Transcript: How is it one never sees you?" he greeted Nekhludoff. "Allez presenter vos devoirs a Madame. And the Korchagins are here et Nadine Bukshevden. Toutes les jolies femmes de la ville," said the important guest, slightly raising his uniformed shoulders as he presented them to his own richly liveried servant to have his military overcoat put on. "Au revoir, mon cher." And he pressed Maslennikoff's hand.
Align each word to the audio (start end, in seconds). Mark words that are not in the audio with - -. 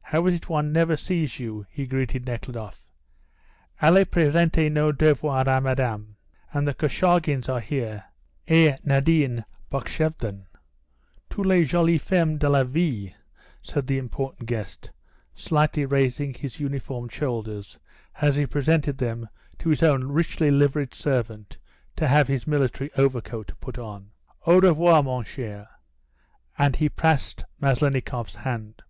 How 0.00 0.26
is 0.28 0.34
it 0.36 0.48
one 0.48 0.72
never 0.72 0.96
sees 0.96 1.38
you?" 1.38 1.66
he 1.68 1.86
greeted 1.86 2.24
Nekhludoff. 2.24 2.90
"Allez 3.82 4.06
presenter 4.06 4.70
vos 4.70 4.94
devoirs 4.96 5.46
a 5.46 5.60
Madame. 5.60 6.16
And 6.54 6.66
the 6.66 6.72
Korchagins 6.72 7.50
are 7.50 7.60
here 7.60 8.02
et 8.48 8.80
Nadine 8.86 9.44
Bukshevden. 9.70 10.46
Toutes 11.28 11.46
les 11.46 11.64
jolies 11.66 12.00
femmes 12.02 12.38
de 12.38 12.48
la 12.48 12.64
ville," 12.64 13.10
said 13.60 13.86
the 13.86 13.98
important 13.98 14.48
guest, 14.48 14.90
slightly 15.34 15.84
raising 15.84 16.32
his 16.32 16.58
uniformed 16.58 17.12
shoulders 17.12 17.78
as 18.22 18.36
he 18.36 18.46
presented 18.46 18.96
them 18.96 19.28
to 19.58 19.68
his 19.68 19.82
own 19.82 20.04
richly 20.04 20.50
liveried 20.50 20.94
servant 20.94 21.58
to 21.94 22.08
have 22.08 22.26
his 22.28 22.46
military 22.46 22.90
overcoat 22.94 23.52
put 23.60 23.76
on. 23.76 24.12
"Au 24.46 24.58
revoir, 24.60 25.02
mon 25.02 25.22
cher." 25.22 25.68
And 26.56 26.76
he 26.76 26.88
pressed 26.88 27.44
Maslennikoff's 27.60 28.36
hand. 28.36 28.80